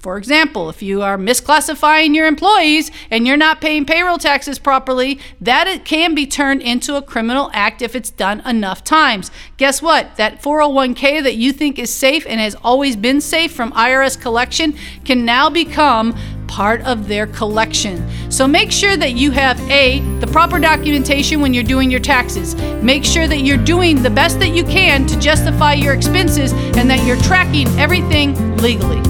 [0.00, 5.20] for example, if you are misclassifying your employees and you're not paying payroll taxes properly,
[5.42, 9.30] that it can be turned into a criminal act if it's done enough times.
[9.58, 10.16] Guess what?
[10.16, 14.74] That 401k that you think is safe and has always been safe from IRS collection
[15.04, 18.02] can now become part of their collection.
[18.30, 22.54] So make sure that you have A, the proper documentation when you're doing your taxes.
[22.82, 26.88] Make sure that you're doing the best that you can to justify your expenses and
[26.88, 29.09] that you're tracking everything legally.